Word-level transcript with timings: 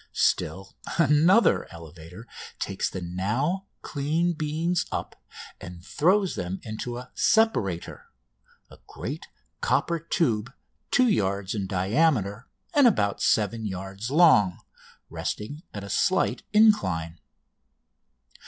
Still 0.13 0.75
another 0.97 1.67
elevator 1.71 2.25
takes 2.57 2.89
the 2.89 3.03
now 3.03 3.67
clean 3.83 4.33
beans 4.33 4.87
up 4.91 5.15
and 5.59 5.85
throws 5.85 6.33
them 6.33 6.59
into 6.63 6.95
the 6.95 7.11
"separator," 7.13 8.07
a 8.71 8.79
great 8.87 9.27
copper 9.61 9.99
tube 9.99 10.51
two 10.89 11.07
yards 11.07 11.53
in 11.53 11.67
diameter 11.67 12.47
and 12.73 12.87
about 12.87 13.21
seven 13.21 13.67
yards 13.67 14.09
long, 14.09 14.61
resting 15.07 15.61
at 15.71 15.83
a 15.83 15.89
slight 15.91 16.41
incline. 16.51 17.19